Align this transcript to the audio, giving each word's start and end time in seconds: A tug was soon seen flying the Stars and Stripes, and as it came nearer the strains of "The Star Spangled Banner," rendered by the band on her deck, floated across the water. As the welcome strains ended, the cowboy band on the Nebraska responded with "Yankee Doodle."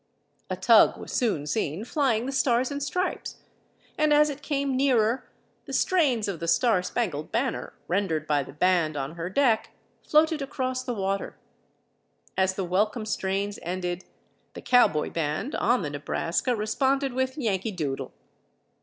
A 0.49 0.55
tug 0.55 0.97
was 0.97 1.11
soon 1.11 1.45
seen 1.45 1.85
flying 1.85 2.25
the 2.25 2.31
Stars 2.31 2.71
and 2.71 2.81
Stripes, 2.81 3.35
and 3.99 4.11
as 4.11 4.31
it 4.31 4.41
came 4.41 4.75
nearer 4.75 5.29
the 5.65 5.73
strains 5.73 6.27
of 6.27 6.39
"The 6.39 6.47
Star 6.47 6.81
Spangled 6.81 7.31
Banner," 7.31 7.73
rendered 7.87 8.25
by 8.25 8.41
the 8.41 8.51
band 8.51 8.97
on 8.97 9.13
her 9.13 9.29
deck, 9.29 9.69
floated 10.01 10.41
across 10.41 10.81
the 10.81 10.95
water. 10.95 11.37
As 12.35 12.55
the 12.55 12.63
welcome 12.65 13.05
strains 13.05 13.59
ended, 13.61 14.05
the 14.55 14.61
cowboy 14.63 15.11
band 15.11 15.53
on 15.53 15.83
the 15.83 15.89
Nebraska 15.91 16.55
responded 16.55 17.13
with 17.13 17.37
"Yankee 17.37 17.69
Doodle." 17.71 18.11